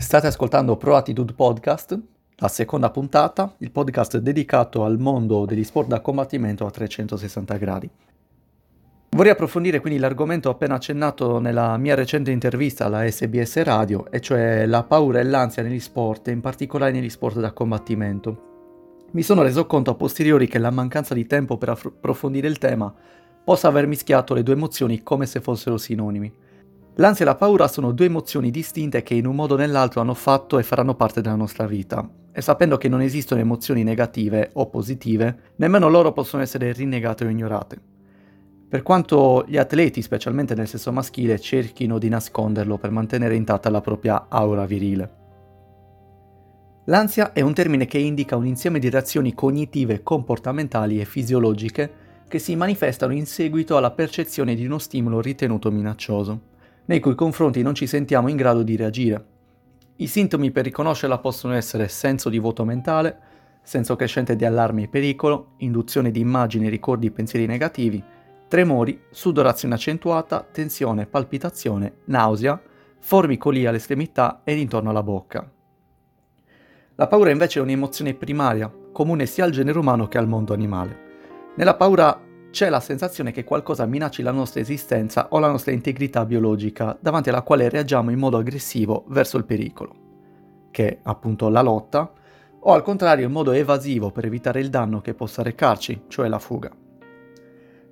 [0.00, 1.96] State ascoltando Pro Attitude Podcast,
[2.36, 7.88] la seconda puntata, il podcast dedicato al mondo degli sport da combattimento a 360 gradi.
[9.10, 14.64] Vorrei approfondire quindi l'argomento appena accennato nella mia recente intervista alla SBS Radio, e cioè
[14.64, 19.04] la paura e l'ansia negli sport, e in particolare negli sport da combattimento.
[19.10, 22.92] Mi sono reso conto a posteriori che la mancanza di tempo per approfondire il tema
[23.44, 26.32] possa aver mischiato le due emozioni come se fossero sinonimi.
[26.96, 30.14] L'ansia e la paura sono due emozioni distinte che in un modo o nell'altro hanno
[30.14, 32.06] fatto e faranno parte della nostra vita.
[32.32, 37.28] E sapendo che non esistono emozioni negative o positive, nemmeno loro possono essere rinnegate o
[37.28, 37.80] ignorate.
[38.68, 43.80] Per quanto gli atleti, specialmente nel sesso maschile, cerchino di nasconderlo per mantenere intatta la
[43.80, 45.18] propria aura virile.
[46.86, 51.92] L'ansia è un termine che indica un insieme di reazioni cognitive, comportamentali e fisiologiche
[52.28, 56.49] che si manifestano in seguito alla percezione di uno stimolo ritenuto minaccioso
[56.90, 59.24] nei cui confronti non ci sentiamo in grado di reagire.
[59.96, 63.16] I sintomi per riconoscerla possono essere senso di vuoto mentale,
[63.62, 68.02] senso crescente di allarme e pericolo, induzione di immagini, ricordi e pensieri negativi,
[68.48, 72.60] tremori, sudorazione accentuata, tensione, palpitazione, nausea,
[72.98, 75.48] formicolia all'estremità ed intorno alla bocca.
[76.96, 81.52] La paura invece è un'emozione primaria, comune sia al genere umano che al mondo animale.
[81.54, 82.20] Nella paura
[82.50, 87.28] c'è la sensazione che qualcosa minacci la nostra esistenza o la nostra integrità biologica, davanti
[87.28, 89.94] alla quale reagiamo in modo aggressivo verso il pericolo,
[90.70, 92.12] che è appunto la lotta,
[92.62, 96.38] o al contrario in modo evasivo per evitare il danno che possa recarci, cioè la
[96.40, 96.70] fuga.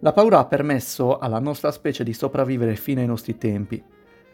[0.00, 3.82] La paura ha permesso alla nostra specie di sopravvivere fino ai nostri tempi.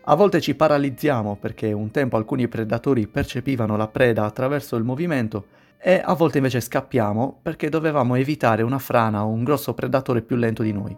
[0.07, 5.47] A volte ci paralizziamo perché un tempo alcuni predatori percepivano la preda attraverso il movimento
[5.87, 10.35] e a volte invece scappiamo perché dovevamo evitare una frana o un grosso predatore più
[10.35, 10.97] lento di noi.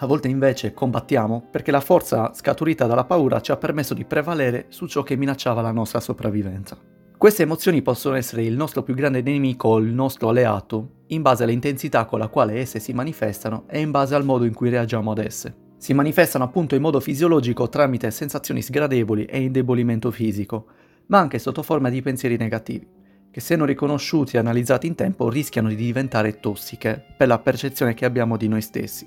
[0.00, 4.66] A volte invece combattiamo perché la forza scaturita dalla paura ci ha permesso di prevalere
[4.68, 6.76] su ciò che minacciava la nostra sopravvivenza.
[7.16, 11.44] Queste emozioni possono essere il nostro più grande nemico o il nostro alleato, in base
[11.44, 15.12] all'intensità con la quale esse si manifestano e in base al modo in cui reagiamo
[15.12, 15.54] ad esse.
[15.78, 20.66] Si manifestano appunto in modo fisiologico tramite sensazioni sgradevoli e indebolimento fisico,
[21.06, 22.97] ma anche sotto forma di pensieri negativi
[23.38, 27.94] che se non riconosciuti e analizzati in tempo rischiano di diventare tossiche per la percezione
[27.94, 29.06] che abbiamo di noi stessi.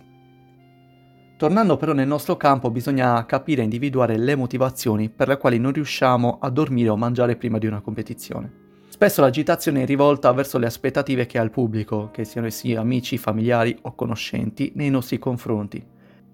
[1.36, 5.74] Tornando però nel nostro campo bisogna capire e individuare le motivazioni per le quali non
[5.74, 8.53] riusciamo a dormire o mangiare prima di una competizione.
[8.88, 13.18] Spesso l'agitazione è rivolta verso le aspettative che ha il pubblico, che siano essi amici,
[13.18, 15.86] familiari o conoscenti, nei nostri confronti.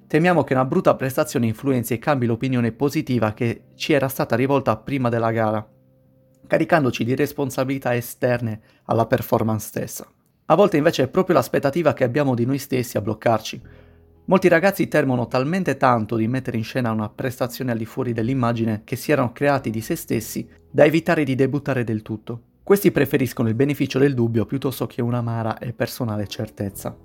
[0.05, 4.77] Temiamo che una brutta prestazione influenzi e cambi l'opinione positiva che ci era stata rivolta
[4.77, 5.67] prima della gara
[6.47, 10.07] caricandoci di responsabilità esterne alla performance stessa.
[10.49, 13.61] A volte invece è proprio l'aspettativa che abbiamo di noi stessi a bloccarci.
[14.25, 18.81] Molti ragazzi temono talmente tanto di mettere in scena una prestazione al di fuori dell'immagine
[18.85, 22.41] che si erano creati di se stessi da evitare di debuttare del tutto.
[22.63, 26.95] Questi preferiscono il beneficio del dubbio piuttosto che un'amara e personale certezza.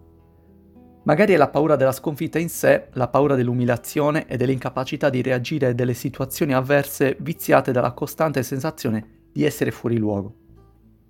[1.04, 5.66] Magari è la paura della sconfitta in sé, la paura dell'umiliazione e dell'incapacità di reagire
[5.66, 10.34] a delle situazioni avverse viziate dalla costante sensazione di essere fuori luogo.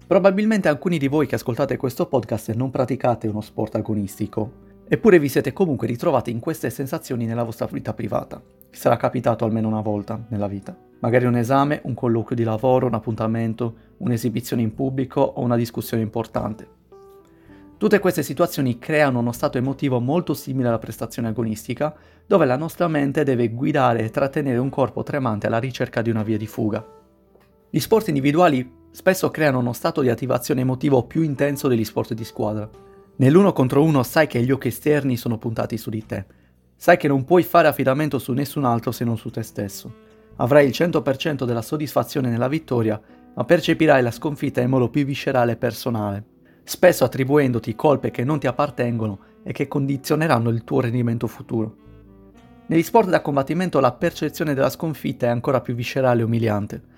[0.07, 4.53] Probabilmente alcuni di voi che ascoltate questo podcast non praticate uno sport agonistico,
[4.87, 8.43] eppure vi siete comunque ritrovati in queste sensazioni nella vostra vita privata.
[8.71, 10.77] Vi sarà capitato almeno una volta nella vita.
[11.01, 16.03] Magari un esame, un colloquio di lavoro, un appuntamento, un'esibizione in pubblico o una discussione
[16.03, 16.81] importante.
[17.79, 21.93] Tutte queste situazioni creano uno stato emotivo molto simile alla prestazione agonistica,
[22.27, 26.23] dove la nostra mente deve guidare e trattenere un corpo tremante alla ricerca di una
[26.23, 27.01] via di fuga.
[27.75, 32.23] Gli sport individuali spesso creano uno stato di attivazione emotivo più intenso degli sport di
[32.23, 32.69] squadra.
[33.17, 36.27] Nell'uno contro uno sai che gli occhi esterni sono puntati su di te.
[36.77, 39.91] Sai che non puoi fare affidamento su nessun altro se non su te stesso.
[40.37, 43.01] Avrai il 100% della soddisfazione nella vittoria,
[43.33, 46.25] ma percepirai la sconfitta in modo più viscerale e personale,
[46.65, 51.77] spesso attribuendoti colpe che non ti appartengono e che condizioneranno il tuo rendimento futuro.
[52.67, 56.91] Negli sport da combattimento la percezione della sconfitta è ancora più viscerale e umiliante.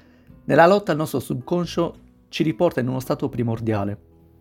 [0.47, 1.95] Nella lotta il nostro subconscio
[2.29, 3.99] ci riporta in uno stato primordiale.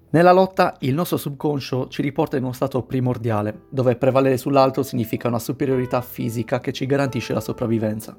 [0.10, 5.30] Nella lotta il nostro subconscio ci riporta in uno stato primordiale, dove prevalere sull'altro significa
[5.30, 8.18] una superiorità fisica che ci garantisce la sopravvivenza.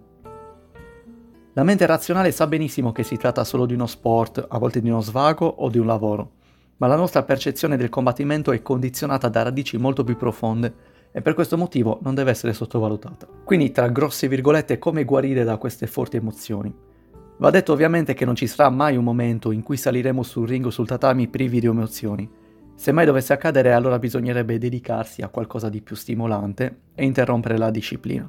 [1.52, 4.88] La mente razionale sa benissimo che si tratta solo di uno sport, a volte di
[4.88, 6.30] uno svago o di un lavoro,
[6.78, 10.74] ma la nostra percezione del combattimento è condizionata da radici molto più profonde
[11.12, 13.28] e per questo motivo non deve essere sottovalutata.
[13.44, 16.83] Quindi, tra grosse virgolette, come guarire da queste forti emozioni?
[17.38, 20.66] Va detto ovviamente che non ci sarà mai un momento in cui saliremo sul ring
[20.66, 22.30] o sul tatami privi di emozioni.
[22.76, 27.70] Se mai dovesse accadere allora bisognerebbe dedicarsi a qualcosa di più stimolante e interrompere la
[27.70, 28.28] disciplina.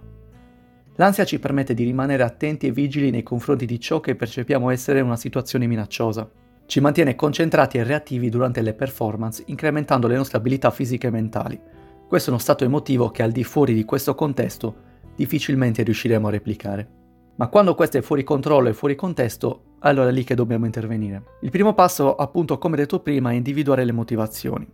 [0.98, 5.02] L'ansia ci permette di rimanere attenti e vigili nei confronti di ciò che percepiamo essere
[5.02, 6.30] una situazione minacciosa.
[6.66, 11.60] Ci mantiene concentrati e reattivi durante le performance, incrementando le nostre abilità fisiche e mentali.
[12.08, 14.76] Questo è uno stato emotivo che al di fuori di questo contesto
[15.16, 17.04] difficilmente riusciremo a replicare.
[17.38, 21.24] Ma quando questo è fuori controllo e fuori contesto, allora è lì che dobbiamo intervenire.
[21.42, 24.66] Il primo passo, appunto, come detto prima, è individuare le motivazioni.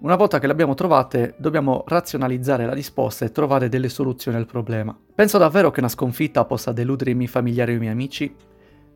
[0.00, 4.46] Una volta che le abbiamo trovate, dobbiamo razionalizzare la risposta e trovare delle soluzioni al
[4.46, 4.96] problema.
[5.14, 8.32] Penso davvero che una sconfitta possa deludere i miei familiari o i miei amici?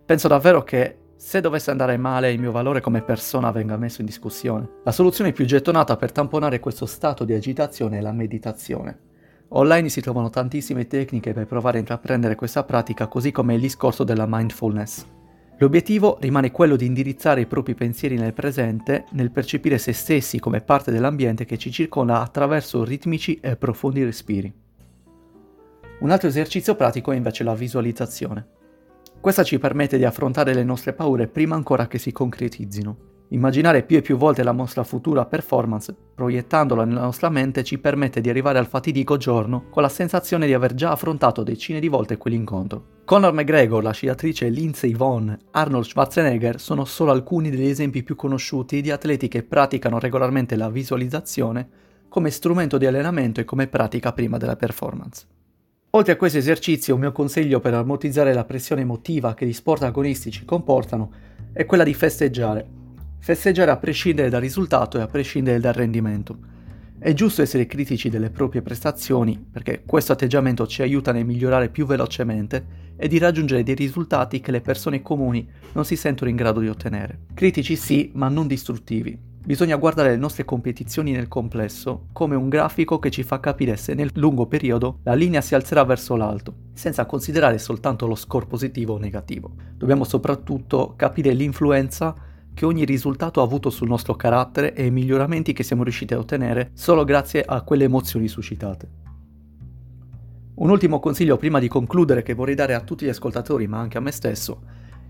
[0.05, 4.07] Penso davvero che se dovesse andare male il mio valore come persona venga messo in
[4.07, 4.69] discussione?
[4.85, 9.11] La soluzione più gettonata per tamponare questo stato di agitazione è la meditazione.
[9.55, 14.03] Online si trovano tantissime tecniche per provare a intraprendere questa pratica, così come il discorso
[14.03, 15.05] della mindfulness.
[15.59, 20.63] L'obiettivo rimane quello di indirizzare i propri pensieri nel presente, nel percepire se stessi come
[20.63, 24.53] parte dell'ambiente che ci circonda attraverso ritmici e profondi respiri.
[26.01, 28.47] Un altro esercizio pratico è invece la visualizzazione.
[29.21, 33.12] Questa ci permette di affrontare le nostre paure prima ancora che si concretizzino.
[33.33, 38.21] Immaginare più e più volte la nostra futura performance, proiettandola nella nostra mente, ci permette
[38.21, 42.19] di arrivare al fatidico giorno con la sensazione di aver già affrontato decine di volte
[42.19, 43.01] quell'incontro.
[43.07, 48.83] Conor McGregor, la sciatrice Lindsey Vonn, Arnold Schwarzenegger sono solo alcuni degli esempi più conosciuti
[48.83, 51.67] di atleti che praticano regolarmente la visualizzazione
[52.11, 55.25] come strumento di allenamento e come pratica prima della performance.
[55.93, 59.85] Oltre a questo esercizio, un mio consiglio per ammortizzare la pressione emotiva che gli sport
[59.85, 61.11] agonistici comportano
[61.55, 62.81] è quella di festeggiare
[63.23, 66.37] festeggiare a prescindere dal risultato e a prescindere dal rendimento.
[66.99, 71.87] È giusto essere critici delle proprie prestazioni perché questo atteggiamento ci aiuta nel migliorare più
[71.87, 76.59] velocemente e di raggiungere dei risultati che le persone comuni non si sentono in grado
[76.59, 77.21] di ottenere.
[77.33, 79.17] Critici sì, ma non distruttivi.
[79.45, 83.95] Bisogna guardare le nostre competizioni nel complesso come un grafico che ci fa capire se
[83.95, 88.95] nel lungo periodo la linea si alzerà verso l'alto, senza considerare soltanto lo score positivo
[88.95, 89.53] o negativo.
[89.77, 95.53] Dobbiamo soprattutto capire l'influenza che ogni risultato ha avuto sul nostro carattere e i miglioramenti
[95.53, 98.89] che siamo riusciti a ottenere solo grazie a quelle emozioni suscitate.
[100.55, 103.97] Un ultimo consiglio prima di concludere che vorrei dare a tutti gli ascoltatori, ma anche
[103.97, 104.61] a me stesso,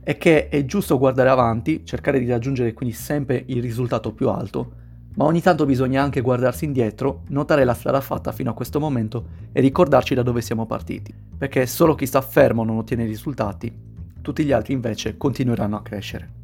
[0.02, 4.80] è che è giusto guardare avanti, cercare di raggiungere quindi sempre il risultato più alto,
[5.14, 9.26] ma ogni tanto bisogna anche guardarsi indietro, notare la strada fatta fino a questo momento
[9.52, 13.72] e ricordarci da dove siamo partiti, perché solo chi sta fermo non ottiene risultati,
[14.22, 16.41] tutti gli altri invece continueranno a crescere.